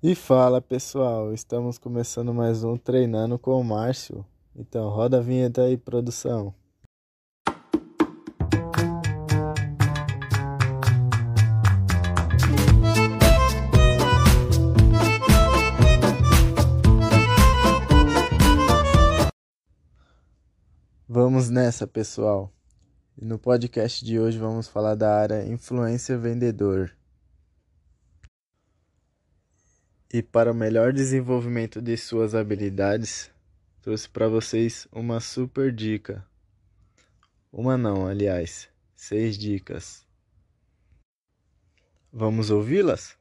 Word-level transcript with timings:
E 0.00 0.14
fala 0.14 0.60
pessoal, 0.60 1.34
estamos 1.34 1.76
começando 1.76 2.32
mais 2.32 2.62
um 2.62 2.76
Treinando 2.76 3.36
com 3.36 3.60
o 3.60 3.64
Márcio. 3.64 4.24
Então 4.54 4.88
roda 4.90 5.18
a 5.18 5.20
vinheta 5.20 5.62
aí, 5.62 5.76
produção. 5.76 6.54
Vamos 21.08 21.50
nessa, 21.50 21.88
pessoal. 21.88 22.52
No 23.20 23.36
podcast 23.36 24.04
de 24.04 24.20
hoje 24.20 24.38
vamos 24.38 24.68
falar 24.68 24.94
da 24.94 25.12
área 25.12 25.44
influência 25.44 26.16
vendedor. 26.16 26.96
E 30.10 30.22
para 30.22 30.50
o 30.50 30.54
melhor 30.54 30.90
desenvolvimento 30.90 31.82
de 31.82 31.94
suas 31.94 32.34
habilidades, 32.34 33.30
trouxe 33.82 34.08
para 34.08 34.26
vocês 34.26 34.88
uma 34.90 35.20
super 35.20 35.70
dica. 35.70 36.26
Uma 37.52 37.76
não, 37.76 38.06
aliás, 38.06 38.70
seis 38.94 39.36
dicas. 39.36 40.06
Vamos 42.10 42.50
ouvi-las? 42.50 43.17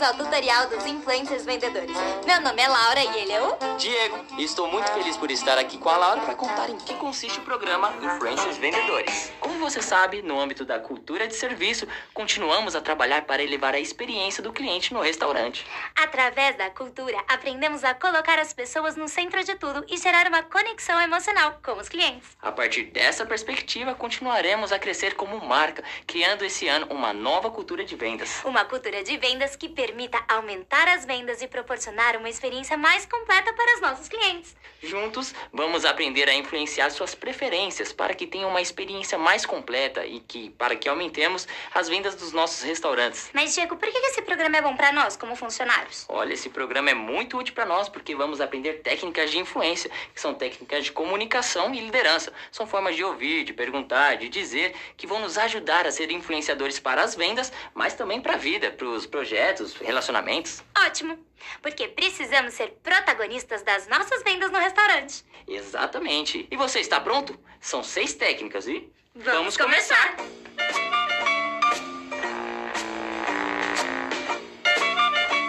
Bem-vindos 0.00 0.02
ao 0.02 0.14
tutorial 0.14 0.68
dos 0.68 0.86
influencers 0.86 1.44
vendedores. 1.44 1.94
Meu 2.24 2.40
nome 2.40 2.62
é 2.62 2.68
Laura 2.68 3.04
e 3.04 3.18
ele 3.18 3.32
é 3.32 3.42
o 3.42 3.76
Diego, 3.76 4.24
e 4.38 4.44
estou 4.44 4.70
muito 4.70 4.90
feliz 4.92 5.16
por 5.16 5.30
estar 5.30 5.58
aqui 5.58 5.76
com 5.78 5.88
a 5.88 5.96
Laura 5.96 6.20
para 6.22 6.34
contar 6.34 6.70
em 6.70 6.76
que 6.76 6.94
consiste 6.94 7.38
o 7.38 7.42
programa 7.42 7.92
Influencers 8.00 8.56
Vendedores. 8.56 9.32
Como 9.40 9.58
você 9.58 9.82
sabe, 9.82 10.22
no 10.22 10.40
âmbito 10.40 10.64
da 10.64 10.78
cultura 10.78 11.26
de 11.26 11.34
serviço, 11.34 11.86
continuamos 12.14 12.74
a 12.74 12.80
trabalhar 12.80 13.22
para 13.22 13.42
elevar 13.42 13.74
a 13.74 13.80
experiência 13.80 14.42
do 14.42 14.52
cliente 14.52 14.94
no 14.94 15.00
restaurante. 15.00 15.66
Através 15.94 16.56
da 16.56 16.70
cultura, 16.70 17.22
aprendemos 17.28 17.84
a 17.84 17.94
colocar 17.94 18.38
as 18.38 18.52
pessoas 18.52 18.96
no 18.96 19.08
centro 19.08 19.42
de 19.44 19.54
tudo 19.56 19.84
e 19.88 19.96
gerar 19.96 20.26
uma 20.26 20.42
conexão 20.42 21.00
emocional 21.00 21.58
com 21.62 21.72
os 21.72 21.88
clientes. 21.88 22.28
A 22.40 22.52
partir 22.52 22.84
dessa 22.84 23.26
perspectiva, 23.26 23.94
continuaremos 23.94 24.72
a 24.72 24.78
crescer 24.78 25.14
como 25.14 25.44
marca, 25.44 25.84
criando 26.06 26.44
esse 26.44 26.68
ano 26.68 26.86
uma 26.90 27.12
nova 27.12 27.50
cultura 27.50 27.84
de 27.84 27.96
vendas. 27.96 28.42
Uma 28.44 28.64
cultura 28.64 29.02
de 29.02 29.16
vendas 29.16 29.56
que 29.56 29.68
permita 29.90 30.22
aumentar 30.28 30.86
as 30.86 31.04
vendas 31.04 31.42
e 31.42 31.48
proporcionar 31.48 32.16
uma 32.16 32.28
experiência 32.28 32.76
mais 32.76 33.04
completa 33.06 33.52
para 33.52 33.74
os 33.74 33.80
nossos 33.80 34.08
clientes. 34.08 34.54
Juntos, 34.82 35.34
vamos 35.52 35.84
aprender 35.84 36.26
a 36.28 36.34
influenciar 36.34 36.90
suas 36.90 37.14
preferências 37.14 37.92
para 37.92 38.14
que 38.14 38.26
tenham 38.26 38.48
uma 38.48 38.62
experiência 38.62 39.18
mais 39.18 39.44
completa 39.44 40.06
e 40.06 40.20
que 40.20 40.50
para 40.50 40.74
que 40.74 40.88
aumentemos 40.88 41.46
as 41.74 41.88
vendas 41.88 42.14
dos 42.14 42.32
nossos 42.32 42.62
restaurantes. 42.62 43.30
Mas, 43.34 43.52
Diego, 43.52 43.76
por 43.76 43.90
que 43.90 43.98
esse 43.98 44.22
programa 44.22 44.56
é 44.56 44.62
bom 44.62 44.74
para 44.74 44.92
nós, 44.92 45.16
como 45.16 45.36
funcionários? 45.36 46.06
Olha, 46.08 46.32
esse 46.32 46.48
programa 46.48 46.90
é 46.90 46.94
muito 46.94 47.36
útil 47.36 47.54
para 47.54 47.66
nós 47.66 47.88
porque 47.90 48.14
vamos 48.14 48.40
aprender 48.40 48.80
técnicas 48.82 49.30
de 49.30 49.38
influência, 49.38 49.90
que 50.14 50.20
são 50.20 50.32
técnicas 50.32 50.84
de 50.84 50.92
comunicação 50.92 51.74
e 51.74 51.80
liderança. 51.80 52.32
São 52.50 52.66
formas 52.66 52.96
de 52.96 53.04
ouvir, 53.04 53.44
de 53.44 53.52
perguntar, 53.52 54.16
de 54.16 54.28
dizer, 54.28 54.74
que 54.96 55.06
vão 55.06 55.18
nos 55.18 55.36
ajudar 55.36 55.86
a 55.86 55.92
ser 55.92 56.10
influenciadores 56.10 56.78
para 56.78 57.02
as 57.02 57.14
vendas, 57.14 57.52
mas 57.74 57.92
também 57.92 58.20
para 58.20 58.34
a 58.34 58.38
vida, 58.38 58.70
para 58.70 58.86
os 58.86 59.04
projetos, 59.04 59.79
relacionamentos. 59.80 60.62
Ótimo! 60.86 61.18
Porque 61.62 61.88
precisamos 61.88 62.54
ser 62.54 62.78
protagonistas 62.82 63.62
das 63.62 63.88
nossas 63.88 64.22
vendas 64.22 64.50
no 64.50 64.58
restaurante. 64.58 65.24
Exatamente. 65.48 66.46
E 66.50 66.56
você 66.56 66.80
está 66.80 67.00
pronto? 67.00 67.38
São 67.60 67.82
seis 67.82 68.14
técnicas 68.14 68.66
e 68.66 68.90
Vamos 69.14 69.56
começar! 69.56 70.16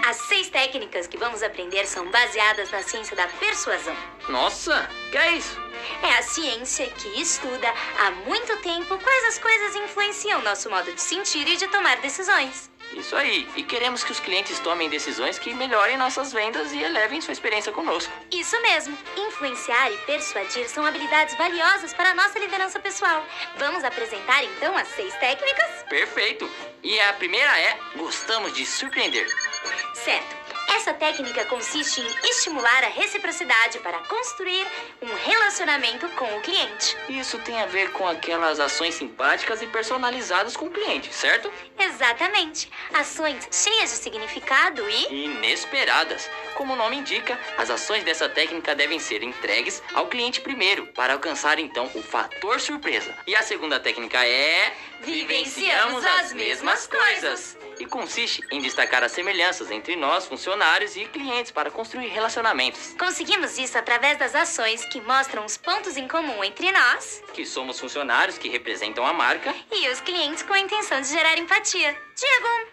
As 0.04 0.18
seis 0.18 0.50
técnicas 0.50 1.06
que 1.06 1.16
vamos 1.16 1.44
aprender 1.44 1.86
são 1.86 2.10
baseadas 2.10 2.72
na 2.72 2.82
ciência 2.82 3.16
da 3.16 3.28
persuasão. 3.28 3.96
Nossa, 4.28 4.90
que 5.12 5.18
é 5.18 5.34
isso? 5.34 5.58
É 6.02 6.18
a 6.18 6.24
ciência 6.24 6.88
que 6.90 7.22
estuda 7.22 7.72
há 8.00 8.12
muito 8.12 8.58
tempo 8.62 8.98
quais 8.98 9.26
as 9.26 9.40
coisas 9.40 9.76
influenciam 9.76 10.42
nosso 10.42 10.70
modo 10.70 10.92
de 10.92 11.02
sentir 11.02 11.48
e 11.48 11.56
de 11.56 11.68
tomar 11.68 11.98
decisões. 11.98 12.71
Isso 12.94 13.16
aí. 13.16 13.48
E 13.56 13.64
queremos 13.64 14.04
que 14.04 14.12
os 14.12 14.20
clientes 14.20 14.60
tomem 14.60 14.90
decisões 14.90 15.40
que 15.40 15.54
melhorem 15.54 15.98
nossas 15.98 16.32
vendas 16.34 16.72
e 16.74 16.82
elevem 16.82 17.22
sua 17.22 17.32
experiência 17.32 17.72
conosco. 17.72 18.12
Isso 18.32 18.60
mesmo! 18.62 18.98
Influenciar 19.18 19.92
e 19.92 19.98
persuadir 20.00 20.68
são 20.70 20.86
habilidades 20.86 21.36
valiosas 21.36 21.94
para 21.94 22.12
a 22.12 22.16
nossa 22.16 22.38
liderança 22.40 22.80
pessoal. 22.80 23.26
Vamos 23.58 23.84
apresentar 23.84 24.44
então 24.44 24.76
as 24.76 24.88
seis 24.90 25.14
técnicas? 25.16 25.84
Perfeito. 25.90 26.50
E 26.84 27.00
a 27.00 27.14
primeira 27.14 27.60
é 27.60 27.78
gostamos 27.96 28.54
de 28.54 28.66
surpreender. 28.66 29.28
Certo! 29.94 30.41
Essa 30.74 30.94
técnica 30.94 31.44
consiste 31.46 32.02
em 32.02 32.30
estimular 32.30 32.84
a 32.84 32.88
reciprocidade 32.88 33.78
para 33.80 34.00
construir 34.00 34.66
um 35.02 35.14
relacionamento 35.14 36.08
com 36.10 36.26
o 36.38 36.42
cliente. 36.42 36.98
Isso 37.10 37.38
tem 37.40 37.62
a 37.62 37.66
ver 37.66 37.92
com 37.92 38.08
aquelas 38.08 38.60
ações 38.60 38.96
simpáticas 38.96 39.62
e 39.62 39.68
personalizadas 39.68 40.56
com 40.56 40.68
o 40.68 40.72
cliente, 40.72 41.14
certo? 41.14 41.52
Exatamente! 41.78 42.72
Ações 42.94 43.48
cheias 43.52 43.92
de 43.92 43.98
significado 43.98 44.90
e. 44.90 45.26
Inesperadas. 45.26 46.30
Como 46.56 46.74
o 46.74 46.78
nome 46.78 46.98
indica, 46.98 47.38
as 47.58 47.70
ações 47.70 48.04
dessa 48.04 48.30
técnica 48.30 48.74
devem 48.74 48.98
ser 49.00 49.24
entregues 49.24 49.84
ao 49.94 50.08
cliente 50.08 50.40
primeiro, 50.40 50.88
para 50.88 51.14
alcançar 51.14 51.60
então 51.60 51.92
o 51.94 52.02
fator 52.02 52.60
surpresa. 52.62 53.14
E 53.28 53.36
a 53.36 53.44
segunda 53.44 53.80
técnica 53.80 54.26
é. 54.26 54.74
Vivenciamos 55.04 56.06
as 56.06 56.34
mesmas 56.34 56.88
coisas. 56.88 57.58
E 57.80 57.86
consiste 57.86 58.44
em 58.52 58.62
destacar 58.62 59.04
as 59.04 59.12
semelhanças 59.12 59.72
entre 59.72 59.96
nós, 59.96 60.28
funcionários 60.28 60.96
e 60.96 61.06
clientes, 61.06 61.52
para 61.52 61.72
construir 61.72 62.08
relacionamentos. 62.10 62.94
Conseguimos 63.00 63.58
isso 63.58 63.78
através 63.78 64.18
das 64.20 64.36
ações 64.36 64.86
que 64.86 65.02
mostram 65.02 65.44
os 65.46 65.58
pontos 65.58 65.98
em 65.98 66.08
comum 66.08 66.44
entre 66.44 66.72
nós 66.72 67.24
Que 67.34 67.46
somos 67.46 67.80
funcionários 67.80 68.38
que 68.38 68.50
representam 68.50 69.06
a 69.06 69.14
marca. 69.14 69.54
e 69.72 69.90
os 69.90 70.00
clientes 70.02 70.44
com 70.44 70.54
a 70.54 70.60
intenção 70.60 71.02
de 71.02 71.08
gerar 71.08 71.38
empatia. 71.40 71.98
Diego, 72.16 72.70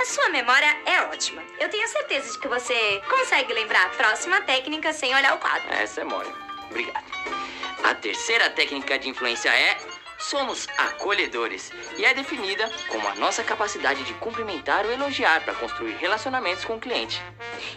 a 0.00 0.04
sua 0.06 0.30
memória 0.30 0.74
é 0.86 1.02
ótima. 1.02 1.42
Eu 1.60 1.68
tenho 1.68 1.86
certeza 1.88 2.32
de 2.32 2.38
que 2.38 2.48
você 2.48 3.02
consegue 3.08 3.52
lembrar 3.52 3.84
a 3.86 3.90
próxima 3.90 4.40
técnica 4.40 4.92
sem 4.92 5.14
olhar 5.14 5.34
o 5.34 5.38
quadro. 5.38 5.70
Essa 5.74 6.00
é 6.00 6.04
mole. 6.04 6.32
Obrigado. 6.70 7.04
A 7.84 7.94
terceira 7.94 8.50
técnica 8.50 8.98
de 8.98 9.08
influência 9.08 9.50
é 9.50 9.76
somos 10.28 10.68
acolhedores 10.76 11.72
e 11.96 12.04
é 12.04 12.12
definida 12.12 12.70
como 12.88 13.08
a 13.08 13.14
nossa 13.14 13.42
capacidade 13.42 14.04
de 14.04 14.12
cumprimentar 14.14 14.84
ou 14.84 14.92
elogiar 14.92 15.42
para 15.42 15.54
construir 15.54 15.92
relacionamentos 15.92 16.66
com 16.66 16.76
o 16.76 16.80
cliente. 16.80 17.22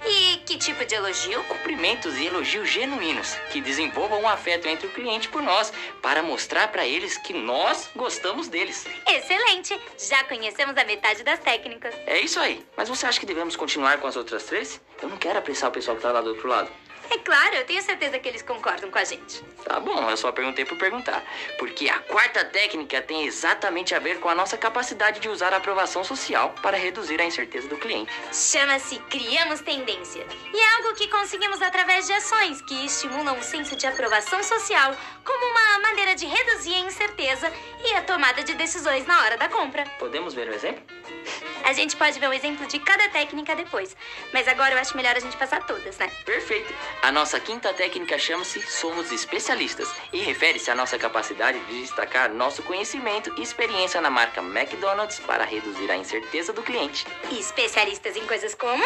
E 0.06 0.38
que 0.46 0.58
tipo 0.58 0.84
de 0.84 0.94
elogio? 0.94 1.42
Cumprimentos 1.46 2.18
e 2.18 2.26
elogios 2.26 2.70
genuínos 2.70 3.36
que 3.52 3.62
desenvolvam 3.62 4.24
um 4.24 4.28
afeto 4.28 4.68
entre 4.68 4.88
o 4.88 4.92
cliente 4.92 5.30
por 5.30 5.42
nós 5.42 5.72
para 6.02 6.22
mostrar 6.22 6.68
para 6.68 6.86
eles 6.86 7.18
que 7.18 7.34
nós 7.34 7.90
gostamos 7.96 8.50
deles. 8.50 8.86
Excelente! 9.08 9.80
Já 9.98 10.22
conhecemos 10.26 10.76
a 10.76 10.84
metade 10.84 11.24
das 11.24 11.40
técnicas. 11.40 11.96
É 12.06 12.20
isso 12.20 12.40
aí. 12.40 12.66
Mas 12.76 12.90
você 12.90 13.06
acha 13.06 13.20
que 13.20 13.26
devemos 13.26 13.56
continuar 13.56 14.00
com 14.00 14.08
as 14.08 14.18
outras 14.18 14.44
três? 14.44 14.82
Eu 15.02 15.08
não 15.08 15.18
quero 15.18 15.40
apressar 15.40 15.70
o 15.70 15.74
pessoal 15.74 15.96
que 15.96 16.04
tá 16.04 16.12
lá 16.12 16.20
do 16.20 16.32
outro 16.32 16.50
lado. 16.50 16.70
É 17.12 17.18
claro, 17.18 17.56
eu 17.56 17.66
tenho 17.66 17.82
certeza 17.82 18.18
que 18.20 18.30
eles 18.30 18.42
concordam 18.42 18.90
com 18.90 18.98
a 18.98 19.04
gente. 19.04 19.44
Tá 19.66 19.82
bom, 19.82 20.10
eu 20.10 20.16
só 20.16 20.32
perguntei 20.32 20.64
por 20.64 20.78
perguntar. 20.78 21.22
Porque 21.60 21.90
a 21.90 22.00
quarta 22.00 22.41
técnica 22.44 23.02
tem 23.02 23.26
exatamente 23.26 23.94
a 23.94 24.00
ver 24.00 24.20
com 24.20 24.30
a 24.30 24.36
nossa 24.36 24.58
capacidade 24.58 25.20
de 25.20 25.30
usar 25.30 25.54
a 25.54 25.58
aprovação 25.58 26.04
social 26.04 26.54
para 26.62 26.78
reduzir 26.78 27.20
a 27.22 27.26
incerteza 27.26 27.68
do 27.68 27.78
cliente. 27.78 28.12
Chama-se 28.32 28.98
Criamos 29.10 29.62
Tendência. 29.62 30.26
E 30.54 30.60
é 30.60 30.76
algo 30.78 30.96
que 30.96 31.08
conseguimos 31.08 31.62
através 31.62 32.08
de 32.08 32.14
ações 32.14 32.62
que 32.62 32.86
estimulam 32.86 33.38
o 33.38 33.44
senso 33.44 33.76
de 33.76 33.88
aprovação 33.88 34.42
social 34.44 34.96
como 35.24 35.52
uma 35.52 35.80
maneira 35.80 36.16
de 36.16 36.26
reduzir 36.26 36.76
a 36.76 36.80
incerteza 36.80 37.52
e 37.84 37.94
a 37.94 38.02
tomada 38.02 38.44
de 38.44 38.54
decisões 38.54 39.06
na 39.06 39.22
hora 39.22 39.38
da 39.38 39.50
compra. 39.50 39.84
Podemos 40.00 40.34
ver 40.34 40.50
o 40.50 40.54
exemplo? 40.54 40.84
A 41.64 41.74
gente 41.74 41.96
pode 41.96 42.20
ver 42.20 42.28
o 42.28 42.34
exemplo 42.34 42.66
de 42.68 42.80
cada 42.80 43.10
técnica 43.10 43.56
depois, 43.56 43.96
mas 44.34 44.48
agora 44.48 44.74
eu 44.74 44.78
acho 44.80 44.96
melhor 44.96 45.16
a 45.16 45.20
gente 45.20 45.38
passar 45.38 45.66
todas, 45.66 45.98
né? 45.98 46.10
Perfeito. 46.26 46.74
A 47.02 47.12
nossa 47.12 47.40
quinta 47.40 47.74
técnica 47.74 48.18
chama-se 48.18 48.62
Somos 48.62 49.12
Especialistas 49.12 49.94
e 50.12 50.20
refere-se 50.20 50.72
à 50.72 50.76
nossa 50.76 50.98
capacidade 50.98 51.60
de 51.66 51.82
destacar 51.82 52.32
nosso 52.34 52.64
conhecimento 52.64 53.34
e 53.38 53.42
experiência 53.42 54.02
na 54.02 54.10
marca 54.10 54.42
McDonald's 54.42 55.20
para 55.20 55.46
reduzir 55.46 55.90
a 55.92 55.96
incerteza 55.96 56.52
do 56.52 56.64
cliente. 56.64 57.06
E 57.32 57.40
especialistas 57.40 58.16
em 58.16 58.26
coisas 58.26 58.56
como? 58.56 58.84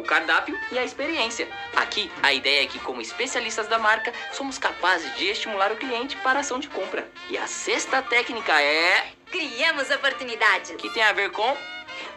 o 0.00 0.02
cardápio 0.02 0.58
e 0.72 0.78
a 0.78 0.84
experiência. 0.84 1.46
Aqui, 1.76 2.10
a 2.22 2.32
ideia 2.32 2.62
é 2.62 2.66
que, 2.66 2.78
como 2.78 3.00
especialistas 3.00 3.68
da 3.68 3.78
marca, 3.78 4.12
somos 4.32 4.56
capazes 4.58 5.14
de 5.16 5.26
estimular 5.26 5.70
o 5.70 5.76
cliente 5.76 6.16
para 6.18 6.38
a 6.38 6.40
ação 6.40 6.58
de 6.58 6.68
compra. 6.68 7.06
E 7.28 7.36
a 7.36 7.46
sexta 7.46 8.02
técnica 8.02 8.60
é 8.60 9.12
Criamos 9.30 9.90
oportunidades. 9.90 10.72
que 10.72 10.90
tem 10.90 11.02
a 11.02 11.12
ver 11.12 11.30
com 11.30 11.56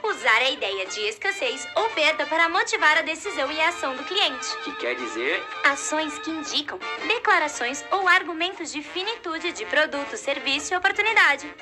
Usar 0.03 0.38
a 0.41 0.50
ideia 0.50 0.85
de 0.85 1.00
escassez 1.01 1.68
ou 1.75 1.89
perda 1.91 2.25
para 2.25 2.50
motivar 2.50 2.97
a 2.97 3.01
decisão 3.01 3.51
e 3.51 3.59
a 3.62 3.69
ação 3.69 3.95
do 3.95 4.03
cliente. 4.03 4.57
Que 4.63 4.75
quer 4.75 4.95
dizer 4.95 5.44
Ações 5.63 6.18
que 6.19 6.30
indicam 6.31 6.80
declarações 7.07 7.83
ou 7.91 8.07
argumentos 8.07 8.71
de 8.71 8.81
finitude 8.83 9.51
de 9.51 9.65
produto, 9.65 10.18
serviço 10.18 10.74
e 10.74 10.77
oportunidade. 10.77 11.53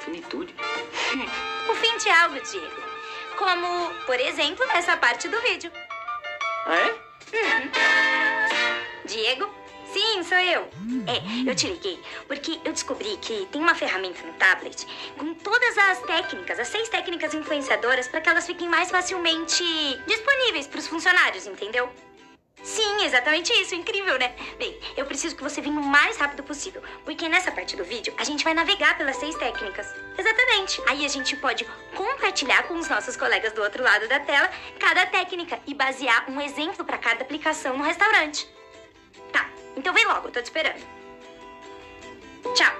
finitude. 0.00 0.54
O 1.66 1.74
fim 1.76 1.96
de 1.96 2.10
algo, 2.10 2.38
Diego. 2.40 2.82
Como, 3.38 3.90
por 4.04 4.20
exemplo, 4.20 4.64
essa 4.74 4.96
parte 4.98 5.28
do 5.28 5.40
vídeo. 5.40 5.72
Ah, 6.66 6.76
é? 6.76 6.94
Diego? 9.06 9.63
Sim, 9.94 10.24
sou 10.24 10.38
eu. 10.38 10.68
É, 11.06 11.48
eu 11.48 11.54
te 11.54 11.68
liguei 11.68 12.02
porque 12.26 12.58
eu 12.64 12.72
descobri 12.72 13.16
que 13.18 13.46
tem 13.52 13.60
uma 13.60 13.76
ferramenta 13.76 14.26
no 14.26 14.32
tablet 14.32 14.84
com 15.16 15.32
todas 15.34 15.78
as 15.78 16.00
técnicas, 16.00 16.58
as 16.58 16.66
seis 16.66 16.88
técnicas 16.88 17.32
influenciadoras, 17.32 18.08
para 18.08 18.20
que 18.20 18.28
elas 18.28 18.44
fiquem 18.44 18.68
mais 18.68 18.90
facilmente 18.90 19.62
disponíveis 20.04 20.66
para 20.66 20.80
os 20.80 20.88
funcionários, 20.88 21.46
entendeu? 21.46 21.88
Sim, 22.60 23.04
exatamente 23.04 23.52
isso. 23.52 23.76
Incrível, 23.76 24.18
né? 24.18 24.34
Bem, 24.58 24.76
eu 24.96 25.06
preciso 25.06 25.36
que 25.36 25.44
você 25.44 25.60
venha 25.60 25.78
o 25.78 25.84
mais 25.84 26.16
rápido 26.16 26.42
possível, 26.42 26.82
porque 27.04 27.28
nessa 27.28 27.52
parte 27.52 27.76
do 27.76 27.84
vídeo 27.84 28.12
a 28.18 28.24
gente 28.24 28.42
vai 28.42 28.52
navegar 28.52 28.98
pelas 28.98 29.14
seis 29.14 29.36
técnicas. 29.36 29.86
Exatamente. 30.18 30.82
Aí 30.88 31.04
a 31.04 31.08
gente 31.08 31.36
pode 31.36 31.64
compartilhar 31.94 32.64
com 32.64 32.74
os 32.74 32.88
nossos 32.88 33.16
colegas 33.16 33.52
do 33.52 33.62
outro 33.62 33.84
lado 33.84 34.08
da 34.08 34.18
tela 34.18 34.50
cada 34.80 35.06
técnica 35.06 35.60
e 35.68 35.72
basear 35.72 36.28
um 36.28 36.40
exemplo 36.40 36.84
para 36.84 36.98
cada 36.98 37.22
aplicação 37.22 37.78
no 37.78 37.84
restaurante. 37.84 38.52
Então 39.76 39.92
vem 39.92 40.04
logo, 40.06 40.28
eu 40.28 40.32
tô 40.32 40.40
te 40.40 40.44
esperando. 40.44 40.80
Tchau. 42.54 42.74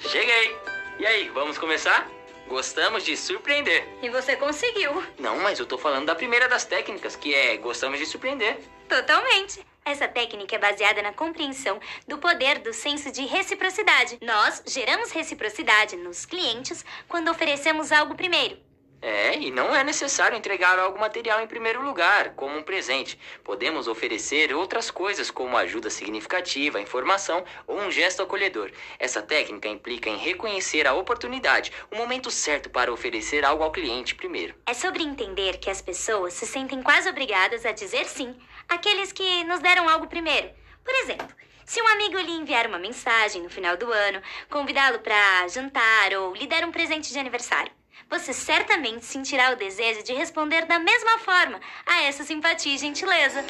Cheguei! 0.00 0.56
E 0.98 1.06
aí, 1.06 1.28
vamos 1.28 1.58
começar? 1.58 2.08
Gostamos 2.48 3.04
de 3.04 3.16
surpreender. 3.16 3.86
E 4.02 4.08
você 4.08 4.36
conseguiu. 4.36 5.02
Não, 5.18 5.38
mas 5.38 5.58
eu 5.58 5.66
tô 5.66 5.76
falando 5.76 6.06
da 6.06 6.14
primeira 6.14 6.48
das 6.48 6.64
técnicas, 6.64 7.16
que 7.16 7.34
é 7.34 7.56
gostamos 7.56 7.98
de 7.98 8.06
surpreender. 8.06 8.58
Totalmente. 8.88 9.64
Essa 9.84 10.08
técnica 10.08 10.56
é 10.56 10.58
baseada 10.58 11.02
na 11.02 11.12
compreensão 11.12 11.78
do 12.08 12.18
poder 12.18 12.58
do 12.58 12.72
senso 12.72 13.10
de 13.12 13.24
reciprocidade. 13.24 14.18
Nós 14.20 14.62
geramos 14.66 15.12
reciprocidade 15.12 15.96
nos 15.96 16.24
clientes 16.24 16.84
quando 17.08 17.30
oferecemos 17.30 17.92
algo 17.92 18.14
primeiro. 18.14 18.65
É, 19.02 19.38
e 19.38 19.50
não 19.50 19.74
é 19.74 19.84
necessário 19.84 20.36
entregar 20.36 20.78
algo 20.78 20.98
material 20.98 21.40
em 21.40 21.46
primeiro 21.46 21.82
lugar, 21.82 22.30
como 22.30 22.56
um 22.56 22.62
presente. 22.62 23.18
Podemos 23.44 23.86
oferecer 23.86 24.54
outras 24.54 24.90
coisas, 24.90 25.30
como 25.30 25.56
ajuda 25.56 25.90
significativa, 25.90 26.80
informação 26.80 27.44
ou 27.66 27.78
um 27.78 27.90
gesto 27.90 28.22
acolhedor. 28.22 28.70
Essa 28.98 29.20
técnica 29.20 29.68
implica 29.68 30.08
em 30.08 30.16
reconhecer 30.16 30.86
a 30.86 30.94
oportunidade, 30.94 31.72
o 31.90 31.96
momento 31.96 32.30
certo 32.30 32.70
para 32.70 32.92
oferecer 32.92 33.44
algo 33.44 33.62
ao 33.62 33.70
cliente 33.70 34.14
primeiro. 34.14 34.54
É 34.66 34.74
sobre 34.74 35.02
entender 35.02 35.58
que 35.58 35.70
as 35.70 35.82
pessoas 35.82 36.32
se 36.32 36.46
sentem 36.46 36.82
quase 36.82 37.08
obrigadas 37.08 37.66
a 37.66 37.72
dizer 37.72 38.06
sim 38.06 38.34
àqueles 38.68 39.12
que 39.12 39.44
nos 39.44 39.60
deram 39.60 39.88
algo 39.88 40.06
primeiro. 40.06 40.50
Por 40.82 40.94
exemplo, 40.94 41.28
se 41.66 41.82
um 41.82 41.88
amigo 41.88 42.18
lhe 42.18 42.32
enviar 42.32 42.66
uma 42.66 42.78
mensagem 42.78 43.42
no 43.42 43.50
final 43.50 43.76
do 43.76 43.92
ano, 43.92 44.22
convidá-lo 44.48 45.00
para 45.00 45.48
jantar 45.48 46.12
ou 46.14 46.32
lhe 46.34 46.46
der 46.46 46.64
um 46.64 46.70
presente 46.70 47.12
de 47.12 47.18
aniversário, 47.18 47.72
você 48.08 48.32
certamente 48.32 49.04
sentirá 49.04 49.52
o 49.52 49.56
desejo 49.56 50.02
de 50.02 50.12
responder 50.12 50.64
da 50.66 50.78
mesma 50.78 51.18
forma 51.18 51.60
a 51.84 52.02
essa 52.02 52.24
simpatia 52.24 52.74
e 52.74 52.78
gentileza. 52.78 53.44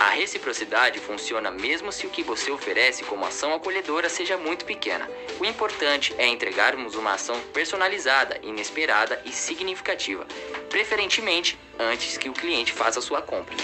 A 0.00 0.10
reciprocidade 0.10 1.00
funciona 1.00 1.50
mesmo 1.50 1.90
se 1.90 2.06
o 2.06 2.10
que 2.10 2.22
você 2.22 2.50
oferece 2.50 3.02
como 3.04 3.24
ação 3.24 3.54
acolhedora 3.54 4.08
seja 4.08 4.36
muito 4.36 4.64
pequena. 4.64 5.08
O 5.40 5.44
importante 5.46 6.14
é 6.18 6.26
entregarmos 6.26 6.94
uma 6.94 7.14
ação 7.14 7.40
personalizada, 7.54 8.38
inesperada 8.42 9.22
e 9.24 9.32
significativa, 9.32 10.26
preferentemente 10.68 11.58
antes 11.78 12.18
que 12.18 12.28
o 12.28 12.34
cliente 12.34 12.72
faça 12.72 13.00
sua 13.00 13.22
compra. 13.22 13.56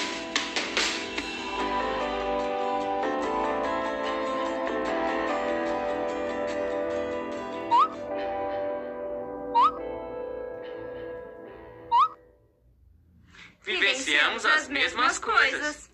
Vivenciamos 14.05 14.47
as 14.47 14.69
mesmas 14.69 15.19
coisas. 15.19 15.91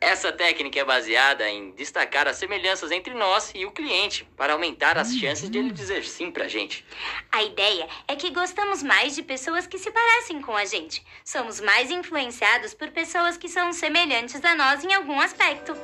Essa 0.00 0.30
técnica 0.32 0.78
é 0.78 0.84
baseada 0.84 1.48
em 1.48 1.72
destacar 1.72 2.28
as 2.28 2.36
semelhanças 2.36 2.90
entre 2.90 3.14
nós 3.14 3.50
e 3.54 3.64
o 3.64 3.70
cliente, 3.70 4.24
para 4.36 4.52
aumentar 4.52 4.98
as 4.98 5.14
chances 5.14 5.48
de 5.50 5.58
ele 5.58 5.70
dizer 5.70 6.04
sim 6.04 6.30
pra 6.30 6.48
gente. 6.48 6.84
A 7.30 7.42
ideia 7.42 7.88
é 8.06 8.14
que 8.14 8.30
gostamos 8.30 8.82
mais 8.82 9.14
de 9.14 9.22
pessoas 9.22 9.66
que 9.66 9.78
se 9.78 9.90
parecem 9.90 10.40
com 10.40 10.56
a 10.56 10.64
gente. 10.64 11.04
Somos 11.24 11.60
mais 11.60 11.90
influenciados 11.90 12.74
por 12.74 12.90
pessoas 12.90 13.36
que 13.36 13.48
são 13.48 13.72
semelhantes 13.72 14.44
a 14.44 14.54
nós 14.54 14.84
em 14.84 14.92
algum 14.94 15.18
aspecto. 15.20 15.74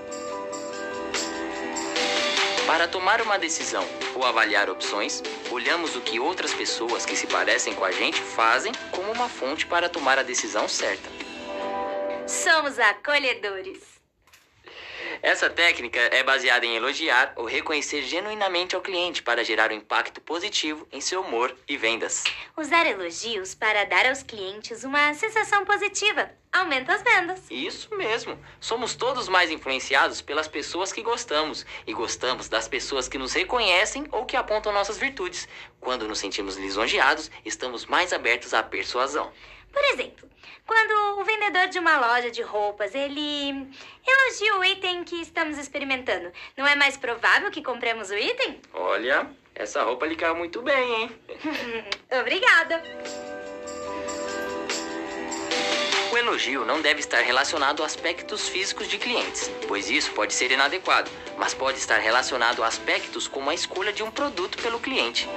Para 2.69 2.87
tomar 2.87 3.23
uma 3.23 3.39
decisão 3.39 3.83
ou 4.15 4.23
avaliar 4.27 4.69
opções, 4.69 5.23
olhamos 5.51 5.97
o 5.97 6.03
que 6.03 6.21
outras 6.21 6.53
pessoas 6.53 7.07
que 7.07 7.17
se 7.17 7.27
parecem 7.27 7.75
com 7.75 7.83
a 7.83 7.91
gente 7.91 8.21
fazem 8.21 8.73
como 8.91 9.11
uma 9.11 9.27
fonte 9.27 9.65
para 9.65 9.89
tomar 9.89 10.19
a 10.19 10.23
decisão 10.23 10.69
certa. 10.69 11.09
Somos 12.27 12.79
acolhedores. 12.79 13.98
Essa 15.23 15.51
técnica 15.51 15.99
é 15.99 16.23
baseada 16.23 16.65
em 16.65 16.77
elogiar 16.77 17.33
ou 17.37 17.45
reconhecer 17.45 18.03
genuinamente 18.03 18.77
ao 18.77 18.81
cliente 18.81 19.23
para 19.23 19.43
gerar 19.43 19.71
um 19.71 19.75
impacto 19.75 20.21
positivo 20.21 20.87
em 20.93 21.01
seu 21.01 21.23
humor 21.23 21.55
e 21.69 21.77
vendas. 21.77 22.23
Usar 22.57 22.87
elogios 22.87 23.55
para 23.55 23.85
dar 23.85 24.07
aos 24.07 24.23
clientes 24.23 24.85
uma 24.85 25.13
sensação 25.15 25.65
positiva 25.65 26.31
aumenta 26.53 26.95
as 26.95 27.03
vendas. 27.03 27.43
Isso 27.51 27.95
mesmo. 27.97 28.39
Somos 28.61 28.95
todos 28.95 29.29
mais 29.29 29.51
influenciados 29.51 30.21
pelas 30.21 30.49
pessoas 30.49 30.93
que 30.93 31.03
gostamos 31.03 31.67
e 31.87 31.93
gostamos 31.93 32.49
das 32.49 32.69
pessoas 32.69 33.09
que 33.09 33.19
nos 33.19 33.33
reconhecem 33.33 34.07
ou 34.13 34.25
que 34.25 34.37
apontam 34.37 34.73
nossas 34.73 34.99
virtudes. 34.99 35.49
Quando 35.81 36.09
nos 36.09 36.19
sentimos 36.19 36.57
lisonjeados, 36.57 37.31
estamos 37.45 37.87
mais 37.87 38.13
abertos 38.13 38.55
à 38.55 38.63
persuasão. 38.63 39.33
Por 39.79 39.85
exemplo, 39.93 40.29
quando 40.67 41.21
o 41.21 41.25
vendedor 41.25 41.69
de 41.69 41.79
uma 41.79 41.99
loja 41.99 42.33
de 42.33 42.43
roupas, 42.43 42.97
ele 42.97 43.71
elogia 44.05 44.57
o 44.59 44.65
item 44.65 45.05
que 45.05 45.23
estamos 45.23 45.57
experimentando, 45.57 46.33
não 46.57 46.67
é 46.67 46.75
mais 46.75 46.97
provável 46.97 47.49
que 47.49 47.63
compremos 47.63 48.11
o 48.11 48.17
item? 48.17 48.61
Olha, 48.75 49.31
essa 49.55 49.85
roupa 49.85 50.05
lhe 50.05 50.17
caiu 50.17 50.35
muito 50.35 50.61
bem, 50.63 51.03
hein? 51.03 51.11
Obrigada. 52.21 52.83
O 56.11 56.17
elogio 56.17 56.65
não 56.65 56.83
deve 56.83 56.99
estar 56.99 57.21
relacionado 57.21 57.85
a 57.85 57.87
aspectos 57.87 58.49
físicos 58.49 58.89
de 58.89 58.99
clientes, 58.99 59.49
pois 59.69 59.89
isso 59.89 60.11
pode 60.11 60.35
ser 60.35 60.51
inadequado, 60.51 61.09
mas 61.37 61.55
pode 61.55 61.79
estar 61.79 61.99
relacionado 61.99 62.65
a 62.65 62.67
aspectos 62.67 63.29
como 63.29 63.49
a 63.49 63.55
escolha 63.55 63.93
de 63.93 64.03
um 64.03 64.11
produto 64.11 64.61
pelo 64.61 64.81
cliente. 64.81 65.29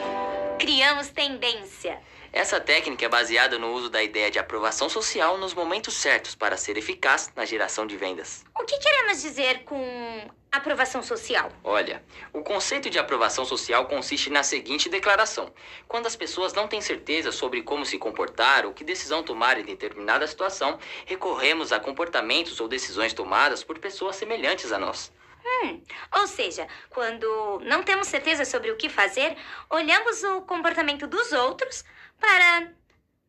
Criamos 0.57 1.09
tendência. 1.09 2.01
Essa 2.33 2.61
técnica 2.61 3.05
é 3.05 3.09
baseada 3.09 3.59
no 3.59 3.73
uso 3.73 3.89
da 3.89 4.01
ideia 4.01 4.31
de 4.31 4.39
aprovação 4.39 4.87
social 4.87 5.37
nos 5.37 5.53
momentos 5.53 5.95
certos 5.95 6.33
para 6.33 6.55
ser 6.55 6.77
eficaz 6.77 7.29
na 7.35 7.43
geração 7.43 7.85
de 7.85 7.97
vendas. 7.97 8.45
O 8.57 8.63
que 8.63 8.77
queremos 8.77 9.21
dizer 9.21 9.65
com 9.65 10.29
aprovação 10.49 11.03
social? 11.03 11.51
Olha, 11.61 12.01
o 12.31 12.41
conceito 12.41 12.89
de 12.89 12.97
aprovação 12.97 13.43
social 13.43 13.85
consiste 13.85 14.29
na 14.29 14.43
seguinte 14.43 14.87
declaração: 14.87 15.53
quando 15.89 16.07
as 16.07 16.15
pessoas 16.15 16.53
não 16.53 16.69
têm 16.69 16.79
certeza 16.79 17.33
sobre 17.33 17.63
como 17.63 17.85
se 17.85 17.97
comportar 17.97 18.65
ou 18.65 18.73
que 18.73 18.85
decisão 18.85 19.21
tomar 19.21 19.59
em 19.59 19.65
determinada 19.65 20.25
situação, 20.25 20.79
recorremos 21.05 21.73
a 21.73 21.81
comportamentos 21.81 22.61
ou 22.61 22.67
decisões 22.69 23.11
tomadas 23.11 23.61
por 23.61 23.77
pessoas 23.77 24.15
semelhantes 24.15 24.71
a 24.71 24.79
nós. 24.79 25.11
Hum, 25.43 25.81
ou 26.15 26.27
seja, 26.27 26.67
quando 26.89 27.59
não 27.65 27.83
temos 27.83 28.07
certeza 28.07 28.45
sobre 28.45 28.71
o 28.71 28.77
que 28.77 28.87
fazer, 28.87 29.35
olhamos 29.69 30.23
o 30.23 30.41
comportamento 30.41 31.07
dos 31.07 31.31
outros 31.31 31.83
para 32.21 32.71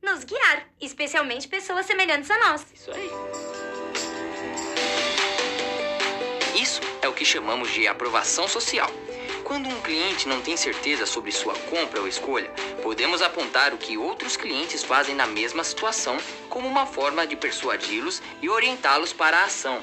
nos 0.02 0.22
guiar, 0.22 0.68
especialmente 0.80 1.48
pessoas 1.48 1.86
semelhantes 1.86 2.30
a 2.30 2.38
nós. 2.38 2.66
Isso 2.72 2.92
aí. 2.92 3.10
Isso 6.54 6.80
é 7.00 7.08
o 7.08 7.12
que 7.14 7.24
chamamos 7.24 7.70
de 7.72 7.88
aprovação 7.88 8.46
social. 8.46 8.90
Quando 9.42 9.68
um 9.68 9.80
cliente 9.80 10.28
não 10.28 10.40
tem 10.40 10.56
certeza 10.56 11.06
sobre 11.06 11.32
sua 11.32 11.54
compra 11.54 12.00
ou 12.00 12.06
escolha, 12.06 12.50
podemos 12.82 13.22
apontar 13.22 13.74
o 13.74 13.78
que 13.78 13.98
outros 13.98 14.36
clientes 14.36 14.84
fazem 14.84 15.14
na 15.14 15.26
mesma 15.26 15.64
situação 15.64 16.16
como 16.48 16.68
uma 16.68 16.86
forma 16.86 17.26
de 17.26 17.34
persuadi-los 17.34 18.22
e 18.40 18.48
orientá-los 18.48 19.12
para 19.12 19.38
a 19.38 19.44
ação. 19.44 19.82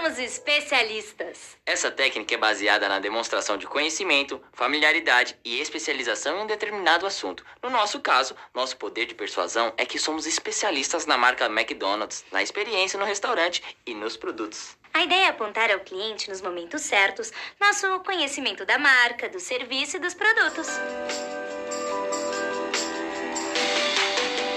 Somos 0.00 0.18
especialistas. 0.18 1.58
Essa 1.66 1.90
técnica 1.90 2.34
é 2.34 2.38
baseada 2.38 2.88
na 2.88 2.98
demonstração 2.98 3.58
de 3.58 3.66
conhecimento, 3.66 4.40
familiaridade 4.50 5.36
e 5.44 5.60
especialização 5.60 6.38
em 6.38 6.42
um 6.44 6.46
determinado 6.46 7.06
assunto. 7.06 7.44
No 7.62 7.68
nosso 7.68 8.00
caso, 8.00 8.34
nosso 8.54 8.78
poder 8.78 9.04
de 9.04 9.14
persuasão 9.14 9.74
é 9.76 9.84
que 9.84 9.98
somos 9.98 10.26
especialistas 10.26 11.04
na 11.04 11.18
marca 11.18 11.44
McDonald's, 11.44 12.24
na 12.32 12.42
experiência 12.42 12.98
no 12.98 13.04
restaurante 13.04 13.62
e 13.84 13.92
nos 13.92 14.16
produtos. 14.16 14.74
A 14.94 15.02
ideia 15.04 15.26
é 15.26 15.28
apontar 15.28 15.70
ao 15.70 15.80
cliente 15.80 16.30
nos 16.30 16.40
momentos 16.40 16.80
certos 16.80 17.30
nosso 17.60 18.00
conhecimento 18.00 18.64
da 18.64 18.78
marca, 18.78 19.28
do 19.28 19.38
serviço 19.38 19.98
e 19.98 20.00
dos 20.00 20.14
produtos. 20.14 20.66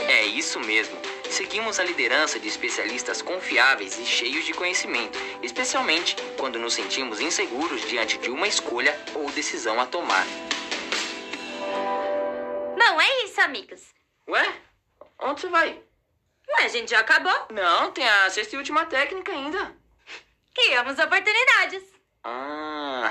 É 0.07 0.23
isso 0.23 0.57
mesmo. 0.62 1.12
Seguimos 1.33 1.79
a 1.79 1.83
liderança 1.83 2.39
de 2.39 2.47
especialistas 2.47 3.19
confiáveis 3.19 3.97
e 3.97 4.05
cheios 4.05 4.45
de 4.45 4.53
conhecimento, 4.53 5.17
especialmente 5.41 6.15
quando 6.37 6.59
nos 6.59 6.75
sentimos 6.75 7.19
inseguros 7.19 7.81
diante 7.89 8.19
de 8.19 8.29
uma 8.29 8.47
escolha 8.47 8.95
ou 9.15 9.31
decisão 9.31 9.81
a 9.81 9.87
tomar. 9.87 10.23
Bom, 12.77 13.01
é 13.01 13.23
isso, 13.25 13.41
amigos. 13.41 13.81
Ué? 14.29 14.61
Onde 15.17 15.41
você 15.41 15.47
vai? 15.47 15.69
Ué, 15.69 16.65
a 16.65 16.67
gente 16.67 16.91
já 16.91 16.99
acabou? 16.99 17.47
Não, 17.49 17.91
tem 17.91 18.07
a 18.07 18.29
sexta 18.29 18.55
e 18.55 18.59
última 18.59 18.85
técnica 18.85 19.31
ainda. 19.31 19.75
Criamos 20.53 20.99
oportunidades. 20.99 21.81
Ah. 22.23 23.09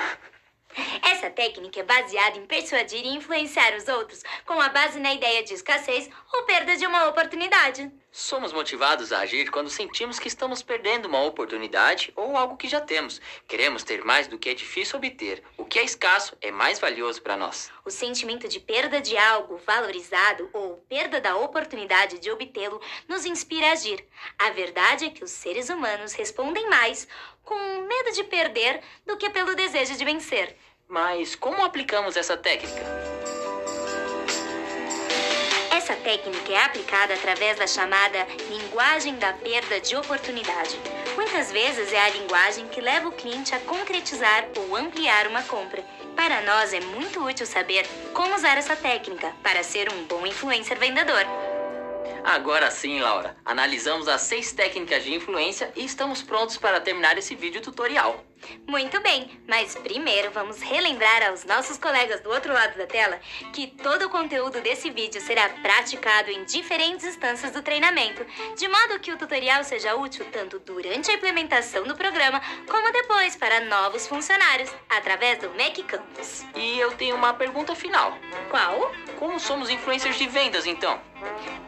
Técnica 1.32 1.80
é 1.80 1.82
baseada 1.82 2.38
em 2.38 2.46
persuadir 2.46 3.04
e 3.04 3.16
influenciar 3.16 3.74
os 3.76 3.88
outros 3.88 4.22
com 4.46 4.60
a 4.60 4.68
base 4.68 5.00
na 5.00 5.12
ideia 5.12 5.42
de 5.42 5.54
escassez 5.54 6.08
ou 6.32 6.44
perda 6.44 6.76
de 6.76 6.86
uma 6.86 7.08
oportunidade. 7.08 7.90
Somos 8.14 8.52
motivados 8.52 9.10
a 9.10 9.20
agir 9.20 9.50
quando 9.50 9.70
sentimos 9.70 10.18
que 10.18 10.28
estamos 10.28 10.62
perdendo 10.62 11.06
uma 11.06 11.22
oportunidade 11.22 12.12
ou 12.14 12.36
algo 12.36 12.58
que 12.58 12.68
já 12.68 12.78
temos. 12.78 13.22
Queremos 13.48 13.82
ter 13.82 14.04
mais 14.04 14.26
do 14.26 14.38
que 14.38 14.50
é 14.50 14.54
difícil 14.54 14.98
obter. 14.98 15.42
O 15.56 15.64
que 15.64 15.78
é 15.78 15.82
escasso 15.82 16.36
é 16.42 16.50
mais 16.50 16.78
valioso 16.78 17.22
para 17.22 17.38
nós. 17.38 17.72
O 17.86 17.90
sentimento 17.90 18.46
de 18.46 18.60
perda 18.60 19.00
de 19.00 19.16
algo 19.16 19.56
valorizado 19.56 20.50
ou 20.52 20.76
perda 20.90 21.22
da 21.22 21.36
oportunidade 21.36 22.18
de 22.18 22.30
obtê-lo 22.30 22.82
nos 23.08 23.24
inspira 23.24 23.68
a 23.68 23.72
agir. 23.72 24.06
A 24.38 24.50
verdade 24.50 25.06
é 25.06 25.10
que 25.10 25.24
os 25.24 25.30
seres 25.30 25.70
humanos 25.70 26.12
respondem 26.12 26.68
mais 26.68 27.08
com 27.42 27.56
medo 27.86 28.12
de 28.12 28.24
perder 28.24 28.82
do 29.06 29.16
que 29.16 29.30
pelo 29.30 29.54
desejo 29.54 29.96
de 29.96 30.04
vencer. 30.04 30.54
Mas 30.92 31.34
como 31.34 31.64
aplicamos 31.64 32.18
essa 32.18 32.37
técnica? 32.37 32.82
Essa 35.70 35.96
técnica 35.96 36.52
é 36.52 36.62
aplicada 36.62 37.14
através 37.14 37.56
da 37.56 37.66
chamada 37.66 38.26
linguagem 38.50 39.16
da 39.16 39.32
perda 39.32 39.80
de 39.80 39.96
oportunidade. 39.96 40.78
Muitas 41.16 41.50
vezes 41.50 41.90
é 41.94 41.99
a 41.99 42.11
linguagem 42.11 42.68
que 42.68 42.82
leva 42.82 43.08
o 43.08 43.12
cliente 43.12 43.54
a 43.54 43.61
concretizar 43.61 44.46
ou 44.54 44.76
ampliar 44.76 45.28
uma 45.28 45.42
compra. 45.42 45.82
Para 46.14 46.42
nós 46.42 46.75
é 46.75 46.80
muito 46.80 47.25
útil 47.25 47.46
saber 47.46 47.87
como 48.12 48.34
usar 48.34 48.58
essa 48.58 48.76
técnica 48.76 49.32
para 49.42 49.62
ser 49.62 49.90
um 49.90 50.04
bom 50.04 50.26
influencer 50.26 50.78
vendedor. 50.78 51.25
Agora 52.24 52.70
sim, 52.70 53.00
Laura. 53.00 53.36
Analisamos 53.44 54.06
as 54.08 54.22
seis 54.22 54.52
técnicas 54.52 55.02
de 55.02 55.14
influência 55.14 55.72
e 55.74 55.84
estamos 55.84 56.22
prontos 56.22 56.56
para 56.56 56.80
terminar 56.80 57.18
esse 57.18 57.34
vídeo 57.34 57.60
tutorial. 57.60 58.24
Muito 58.66 59.00
bem, 59.00 59.40
mas 59.46 59.74
primeiro 59.76 60.30
vamos 60.32 60.60
relembrar 60.60 61.28
aos 61.28 61.44
nossos 61.44 61.78
colegas 61.78 62.20
do 62.20 62.30
outro 62.30 62.52
lado 62.52 62.76
da 62.76 62.86
tela 62.86 63.20
que 63.52 63.68
todo 63.68 64.06
o 64.06 64.10
conteúdo 64.10 64.60
desse 64.60 64.90
vídeo 64.90 65.20
será 65.20 65.48
praticado 65.48 66.30
em 66.30 66.44
diferentes 66.44 67.06
instâncias 67.06 67.52
do 67.52 67.62
treinamento, 67.62 68.24
de 68.56 68.66
modo 68.66 68.98
que 68.98 69.12
o 69.12 69.16
tutorial 69.16 69.62
seja 69.62 69.94
útil 69.94 70.26
tanto 70.32 70.58
durante 70.58 71.10
a 71.10 71.14
implementação 71.14 71.84
do 71.84 71.94
programa 71.94 72.40
como 72.68 72.92
depois 72.92 73.36
para 73.36 73.60
novos 73.60 74.06
funcionários, 74.06 74.74
através 74.88 75.38
do 75.38 75.50
Mac 75.50 75.76
Campus. 75.86 76.44
E 76.56 76.78
eu 76.78 76.92
tenho 76.92 77.14
uma 77.14 77.34
pergunta 77.34 77.74
final. 77.76 78.16
Qual? 78.50 78.92
Como 79.18 79.38
somos 79.38 79.70
influencers 79.70 80.18
de 80.18 80.26
vendas, 80.26 80.66
então? 80.66 81.00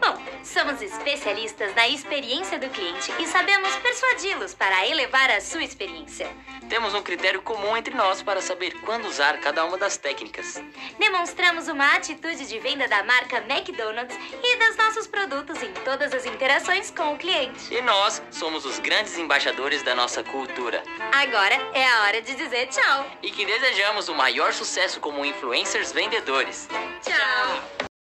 Bom, 0.01 0.21
somos 0.45 0.81
especialistas 0.83 1.75
na 1.75 1.89
experiência 1.89 2.59
do 2.59 2.69
cliente 2.69 3.13
e 3.19 3.27
sabemos 3.27 3.75
persuadi-los 3.77 4.55
para 4.55 4.87
elevar 4.87 5.31
a 5.31 5.41
sua 5.41 5.65
experiência. 5.65 6.31
Temos 6.69 6.95
um 6.95 7.03
critério 7.03 7.43
comum 7.43 7.77
entre 7.77 7.95
nós 7.95 8.23
para 8.23 8.41
saber 8.41 8.75
quando 8.81 9.07
usar 9.07 9.39
cada 9.41 9.65
uma 9.65 9.77
das 9.77 9.97
técnicas. 9.97 10.63
Demonstramos 10.99 11.69
uma 11.69 11.95
atitude 11.95 12.47
de 12.47 12.59
venda 12.59 12.87
da 12.89 13.03
marca 13.05 13.39
McDonald's 13.39 14.17
e 14.43 14.57
dos 14.57 14.77
nossos 14.77 15.07
produtos 15.07 15.63
em 15.63 15.73
todas 15.85 16.13
as 16.13 16.25
interações 16.27 16.91
com 16.91 17.15
o 17.15 17.19
cliente. 17.19 17.73
E 17.73 17.81
nós 17.83 18.23
somos 18.31 18.65
os 18.65 18.79
grandes 18.79 19.17
embaixadores 19.19 19.83
da 19.83 19.95
nossa 19.95 20.23
cultura. 20.23 20.83
Agora 21.13 21.55
é 21.73 21.87
a 21.87 22.03
hora 22.03 22.23
de 22.23 22.35
dizer 22.35 22.67
tchau. 22.69 23.07
E 23.23 23.31
que 23.31 23.45
desejamos 23.45 24.09
o 24.09 24.15
maior 24.15 24.53
sucesso 24.53 25.01
como 25.01 25.25
influencers 25.25 25.93
vendedores. 25.93 26.69
Tchau. 27.03 27.94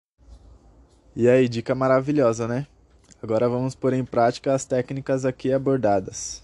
E 1.16 1.30
aí, 1.30 1.48
dica 1.48 1.76
maravilhosa, 1.76 2.48
né? 2.48 2.66
Agora 3.22 3.48
vamos 3.48 3.76
pôr 3.76 3.94
em 3.94 4.04
prática 4.04 4.54
as 4.54 4.66
técnicas 4.66 5.26
aqui 5.26 5.54
abordadas. 5.54 6.42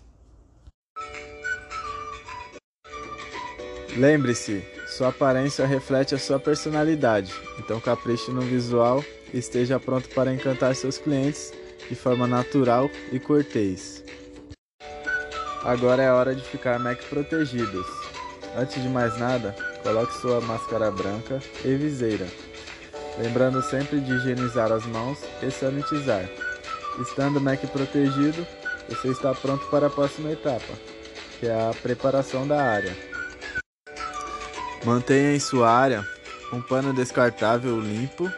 Lembre-se, 3.97 4.63
sua 4.88 5.09
aparência 5.09 5.65
reflete 5.65 6.13
a 6.13 6.19
sua 6.19 6.39
personalidade, 6.39 7.33
então 7.57 7.79
capriche 7.79 8.31
no 8.31 8.41
visual 8.41 9.03
e 9.33 9.39
esteja 9.39 9.79
pronto 9.79 10.07
para 10.09 10.31
encantar 10.31 10.75
seus 10.75 10.99
clientes 10.99 11.51
de 11.89 11.95
forma 11.95 12.27
natural 12.27 12.89
e 13.11 13.19
cortês. 13.19 14.03
Agora 15.63 16.03
é 16.03 16.11
hora 16.11 16.35
de 16.35 16.43
ficar 16.43 16.79
Mac 16.79 17.01
protegidos. 17.09 17.88
Antes 18.55 18.81
de 18.81 18.88
mais 18.88 19.17
nada, 19.19 19.55
coloque 19.81 20.13
sua 20.19 20.39
máscara 20.41 20.91
branca 20.91 21.39
e 21.65 21.75
viseira, 21.75 22.27
lembrando 23.19 23.61
sempre 23.61 23.99
de 23.99 24.13
higienizar 24.13 24.71
as 24.71 24.85
mãos 24.85 25.19
e 25.43 25.51
sanitizar. 25.51 26.27
Estando 27.01 27.39
Mac 27.39 27.59
protegido, 27.67 28.47
você 28.88 29.09
está 29.09 29.33
pronto 29.35 29.65
para 29.67 29.88
a 29.88 29.89
próxima 29.89 30.31
etapa, 30.31 30.73
que 31.39 31.47
é 31.47 31.53
a 31.53 31.73
preparação 31.81 32.47
da 32.47 32.63
área. 32.63 32.95
Mantenha 34.85 35.35
em 35.35 35.39
sua 35.39 35.69
área 35.69 36.07
um 36.51 36.61
pano 36.61 36.93
descartável 36.93 37.79
limpo, 37.79 38.31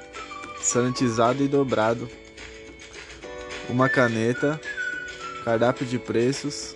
sanitizado 0.59 1.43
e 1.43 1.47
dobrado, 1.47 2.09
uma 3.69 3.87
caneta, 3.87 4.59
cardápio 5.45 5.85
de 5.85 5.97
preços, 5.97 6.75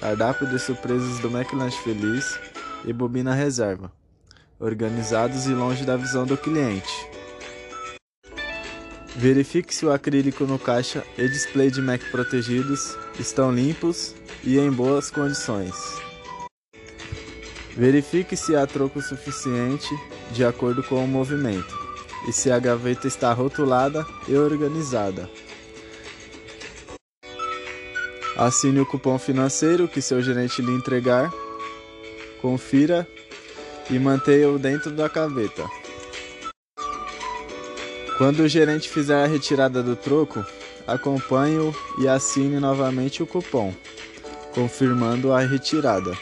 cardápio 0.00 0.46
de 0.46 0.58
surpresas 0.58 1.20
do 1.20 1.28
McLanche 1.28 1.78
Feliz 1.78 2.38
e 2.84 2.92
bobina 2.92 3.32
reserva, 3.32 3.90
organizados 4.60 5.46
e 5.46 5.54
longe 5.54 5.84
da 5.84 5.96
visão 5.96 6.26
do 6.26 6.36
cliente. 6.36 7.07
Verifique 9.18 9.74
se 9.74 9.84
o 9.84 9.90
acrílico 9.90 10.44
no 10.44 10.60
caixa 10.60 11.04
e 11.18 11.28
display 11.28 11.72
de 11.72 11.82
Mac 11.82 12.00
protegidos 12.12 12.96
estão 13.18 13.52
limpos 13.52 14.14
e 14.44 14.60
em 14.60 14.70
boas 14.70 15.10
condições. 15.10 15.74
Verifique 17.76 18.36
se 18.36 18.54
há 18.54 18.64
troco 18.64 19.02
suficiente 19.02 19.88
de 20.30 20.44
acordo 20.44 20.84
com 20.84 21.04
o 21.04 21.08
movimento 21.08 21.76
e 22.28 22.32
se 22.32 22.48
a 22.48 22.60
gaveta 22.60 23.08
está 23.08 23.32
rotulada 23.32 24.06
e 24.28 24.36
organizada. 24.36 25.28
Assine 28.36 28.78
o 28.78 28.86
cupom 28.86 29.18
financeiro 29.18 29.88
que 29.88 30.00
seu 30.00 30.22
gerente 30.22 30.62
lhe 30.62 30.70
entregar. 30.70 31.28
Confira 32.40 33.04
e 33.90 33.98
mantenha-o 33.98 34.60
dentro 34.60 34.92
da 34.92 35.08
gaveta. 35.08 35.87
Quando 38.18 38.40
o 38.40 38.48
gerente 38.48 38.88
fizer 38.88 39.14
a 39.14 39.28
retirada 39.28 39.80
do 39.80 39.94
troco, 39.94 40.44
acompanhe-o 40.88 41.72
e 42.00 42.08
assine 42.08 42.58
novamente 42.58 43.22
o 43.22 43.26
cupom, 43.28 43.72
confirmando 44.52 45.32
a 45.32 45.38
retirada. 45.38 46.12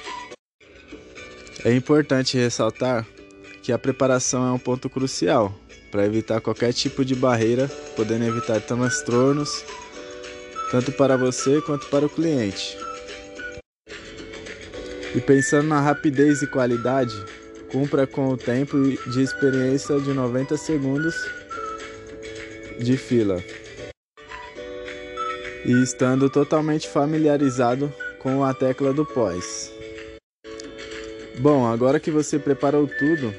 É 1.65 1.73
importante 1.73 2.37
ressaltar 2.37 3.07
que 3.63 3.73
a 3.73 3.79
preparação 3.79 4.47
é 4.47 4.53
um 4.53 4.59
ponto 4.59 4.91
crucial 4.91 5.59
para 5.91 6.05
evitar 6.05 6.43
qualquer 6.43 6.75
tipo 6.75 7.03
de 7.03 7.15
barreira, 7.15 7.67
podendo 7.97 8.27
evitar 8.27 8.61
transtornos 8.61 9.65
tanto 10.71 10.93
para 10.93 11.17
você 11.17 11.63
quanto 11.63 11.87
para 11.87 12.05
o 12.05 12.11
cliente. 12.11 12.77
E 15.15 15.21
pensando 15.23 15.69
na 15.69 15.81
rapidez 15.81 16.43
e 16.43 16.47
qualidade, 16.47 17.15
cumpra 17.73 18.07
com 18.07 18.29
o 18.29 18.37
tempo 18.37 18.77
de 19.11 19.23
experiência 19.23 19.99
de 19.99 20.13
90 20.13 20.59
segundos 20.59 21.15
de 22.79 22.97
fila. 22.97 23.43
E 25.65 25.83
estando 25.83 26.31
totalmente 26.31 26.89
familiarizado 26.89 27.93
com 28.21 28.45
a 28.45 28.55
tecla 28.55 28.93
do 28.93 29.05
pós. 29.05 29.73
Bom, 31.39 31.67
agora 31.67 32.01
que 32.01 32.11
você 32.11 32.39
preparou 32.39 32.87
tudo, 32.87 33.35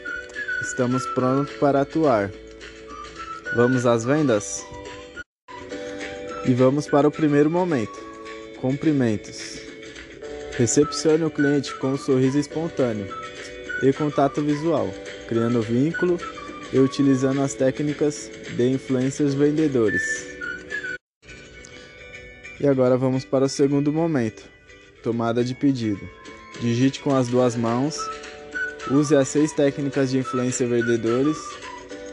estamos 0.61 1.05
prontos 1.07 1.53
para 1.55 1.81
atuar. 1.81 2.31
Vamos 3.55 3.85
às 3.85 4.03
vendas? 4.03 4.65
E 6.45 6.53
vamos 6.53 6.87
para 6.87 7.07
o 7.07 7.11
primeiro 7.11 7.49
momento: 7.49 7.97
cumprimentos. 8.59 9.59
Recepcione 10.57 11.23
o 11.23 11.29
cliente 11.29 11.73
com 11.75 11.89
um 11.89 11.97
sorriso 11.97 12.39
espontâneo 12.39 13.07
e 13.83 13.93
contato 13.93 14.41
visual, 14.41 14.91
criando 15.27 15.61
vínculo 15.61 16.17
e 16.71 16.79
utilizando 16.79 17.41
as 17.41 17.53
técnicas 17.53 18.29
de 18.55 18.69
influências 18.69 19.33
vendedores. 19.33 20.01
E 22.59 22.67
agora 22.67 22.97
vamos 22.97 23.23
para 23.23 23.45
o 23.45 23.49
segundo 23.49 23.93
momento: 23.93 24.43
tomada 25.03 25.43
de 25.43 25.53
pedido. 25.53 26.01
Digite 26.59 26.99
com 26.99 27.15
as 27.15 27.27
duas 27.27 27.55
mãos. 27.55 27.97
Use 28.89 29.15
as 29.15 29.27
seis 29.27 29.51
técnicas 29.51 30.09
de 30.09 30.17
influência 30.17 30.65
vendedores. 30.65 31.37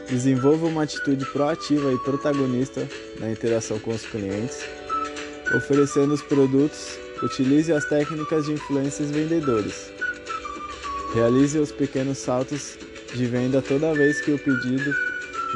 Desenvolva 0.07 0.67
uma 0.67 0.83
atitude 0.83 1.25
proativa 1.31 1.91
e 1.91 1.97
protagonista 1.99 2.87
na 3.19 3.31
interação 3.31 3.79
com 3.79 3.91
os 3.91 4.05
clientes. 4.05 4.63
Oferecendo 5.55 6.13
os 6.13 6.21
produtos, 6.21 6.99
utilize 7.23 7.73
as 7.73 7.85
técnicas 7.85 8.45
de 8.45 8.53
influências 8.53 9.09
vendedores. 9.09 9.91
Realize 11.13 11.57
os 11.57 11.71
pequenos 11.71 12.19
saltos 12.19 12.77
de 13.15 13.25
venda 13.25 13.61
toda 13.61 13.93
vez 13.93 14.19
que 14.19 14.31
o 14.31 14.37
pedido 14.37 14.93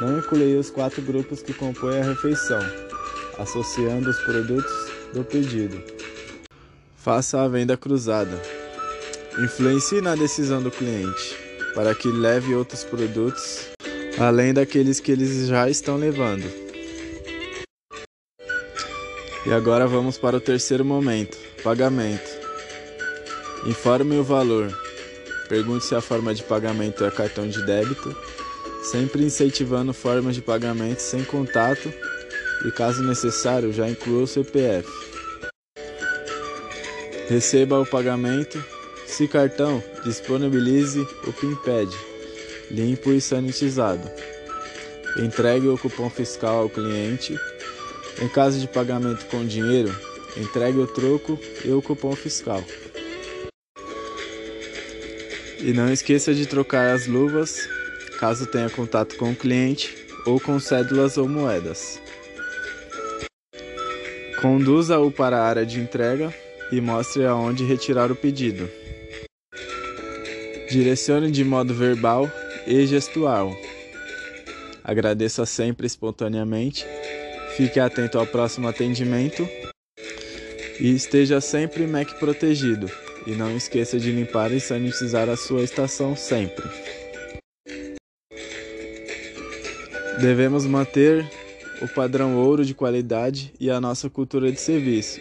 não 0.00 0.18
incluir 0.18 0.56
os 0.56 0.70
quatro 0.70 1.02
grupos 1.02 1.42
que 1.42 1.52
compõem 1.52 2.00
a 2.00 2.04
refeição, 2.04 2.60
associando 3.38 4.08
os 4.08 4.18
produtos 4.20 4.72
do 5.12 5.22
pedido. 5.22 5.82
Faça 6.96 7.42
a 7.42 7.48
venda 7.48 7.76
cruzada. 7.76 8.40
Influencie 9.38 10.00
na 10.00 10.14
decisão 10.14 10.62
do 10.62 10.70
cliente 10.70 11.36
para 11.74 11.94
que 11.94 12.08
leve 12.08 12.54
outros 12.54 12.82
produtos 12.82 13.68
além 14.18 14.52
daqueles 14.52 14.98
que 14.98 15.12
eles 15.12 15.46
já 15.46 15.68
estão 15.68 15.96
levando. 15.96 16.44
E 19.46 19.52
agora 19.52 19.86
vamos 19.86 20.18
para 20.18 20.36
o 20.36 20.40
terceiro 20.40 20.84
momento: 20.84 21.38
pagamento. 21.62 22.30
Informe 23.66 24.18
o 24.18 24.24
valor. 24.24 24.89
Pergunte 25.50 25.84
se 25.84 25.96
a 25.96 26.00
forma 26.00 26.32
de 26.32 26.44
pagamento 26.44 27.04
é 27.04 27.10
cartão 27.10 27.48
de 27.48 27.60
débito, 27.66 28.16
sempre 28.84 29.24
incentivando 29.24 29.92
formas 29.92 30.36
de 30.36 30.40
pagamento 30.40 31.00
sem 31.00 31.24
contato 31.24 31.92
e, 32.64 32.70
caso 32.70 33.02
necessário, 33.02 33.72
já 33.72 33.90
inclua 33.90 34.22
o 34.22 34.26
CPF. 34.28 34.88
Receba 37.28 37.80
o 37.80 37.84
pagamento. 37.84 38.64
Se 39.08 39.26
cartão, 39.26 39.82
disponibilize 40.04 41.00
o 41.26 41.32
PIN-PAD, 41.32 41.90
limpo 42.70 43.10
e 43.10 43.20
sanitizado. 43.20 44.08
Entregue 45.16 45.66
o 45.66 45.76
cupom 45.76 46.08
fiscal 46.08 46.58
ao 46.58 46.70
cliente. 46.70 47.36
Em 48.22 48.28
caso 48.28 48.60
de 48.60 48.68
pagamento 48.68 49.26
com 49.26 49.44
dinheiro, 49.44 49.92
entregue 50.36 50.78
o 50.78 50.86
troco 50.86 51.36
e 51.64 51.72
o 51.72 51.82
cupom 51.82 52.14
fiscal. 52.14 52.62
E 55.62 55.72
não 55.72 55.92
esqueça 55.92 56.34
de 56.34 56.46
trocar 56.46 56.94
as 56.94 57.06
luvas 57.06 57.68
caso 58.18 58.46
tenha 58.46 58.68
contato 58.68 59.16
com 59.16 59.30
o 59.30 59.36
cliente 59.36 59.96
ou 60.26 60.38
com 60.38 60.60
cédulas 60.60 61.16
ou 61.16 61.26
moedas. 61.26 62.00
Conduza-o 64.40 65.10
para 65.10 65.38
a 65.38 65.44
área 65.44 65.64
de 65.64 65.80
entrega 65.80 66.32
e 66.70 66.80
mostre 66.80 67.24
aonde 67.24 67.64
retirar 67.64 68.12
o 68.12 68.16
pedido. 68.16 68.68
Direcione 70.70 71.30
de 71.30 71.44
modo 71.44 71.74
verbal 71.74 72.30
e 72.66 72.86
gestual. 72.86 73.54
Agradeça 74.84 75.44
sempre 75.46 75.86
espontaneamente. 75.86 76.86
Fique 77.56 77.80
atento 77.80 78.18
ao 78.18 78.26
próximo 78.26 78.68
atendimento 78.68 79.48
e 80.78 80.94
esteja 80.94 81.40
sempre 81.40 81.86
MEC 81.86 82.18
protegido. 82.18 82.90
E 83.26 83.32
não 83.32 83.56
esqueça 83.56 83.98
de 83.98 84.10
limpar 84.10 84.50
e 84.52 84.60
sanitizar 84.60 85.28
a 85.28 85.36
sua 85.36 85.62
estação 85.62 86.16
sempre. 86.16 86.64
Devemos 90.20 90.66
manter 90.66 91.26
o 91.80 91.88
padrão 91.88 92.36
ouro 92.36 92.64
de 92.64 92.74
qualidade 92.74 93.52
e 93.58 93.70
a 93.70 93.80
nossa 93.80 94.10
cultura 94.10 94.52
de 94.52 94.60
serviço, 94.60 95.18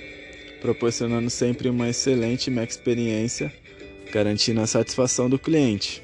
proporcionando 0.62 1.30
sempre 1.30 1.70
uma 1.70 1.88
excelente 1.88 2.52
experiência, 2.52 3.54
garantindo 4.12 4.60
a 4.62 4.68
satisfação 4.68 5.30
do 5.30 5.40
cliente. 5.40 6.04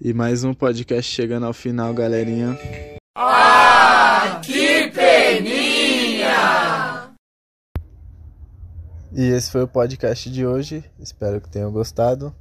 E 0.00 0.12
mais 0.12 0.44
um 0.44 0.52
podcast 0.52 1.10
chegando 1.10 1.46
ao 1.46 1.54
final, 1.54 1.94
galerinha. 1.94 2.58
Ah, 3.16 4.40
que 4.44 4.90
peninha! 4.90 5.54
E 9.16 9.22
esse 9.28 9.48
foi 9.48 9.62
o 9.62 9.68
podcast 9.68 10.28
de 10.28 10.44
hoje. 10.44 10.84
Espero 10.98 11.40
que 11.40 11.48
tenham 11.48 11.70
gostado. 11.70 12.34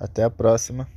Até 0.00 0.24
a 0.24 0.30
próxima. 0.30 0.88